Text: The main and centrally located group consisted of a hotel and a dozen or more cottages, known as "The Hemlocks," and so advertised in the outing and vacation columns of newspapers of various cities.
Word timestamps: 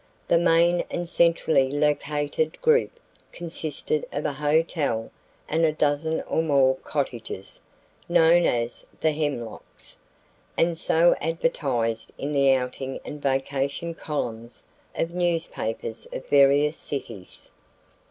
The 0.29 0.39
main 0.39 0.83
and 0.89 1.07
centrally 1.07 1.69
located 1.69 2.59
group 2.63 2.89
consisted 3.31 4.03
of 4.11 4.25
a 4.25 4.33
hotel 4.33 5.11
and 5.47 5.63
a 5.63 5.71
dozen 5.71 6.21
or 6.21 6.41
more 6.41 6.77
cottages, 6.77 7.59
known 8.09 8.45
as 8.45 8.83
"The 8.99 9.11
Hemlocks," 9.11 9.97
and 10.57 10.75
so 10.75 11.15
advertised 11.21 12.13
in 12.17 12.31
the 12.31 12.51
outing 12.51 12.99
and 13.05 13.21
vacation 13.21 13.93
columns 13.93 14.63
of 14.95 15.11
newspapers 15.13 16.07
of 16.11 16.25
various 16.27 16.77
cities. 16.77 17.51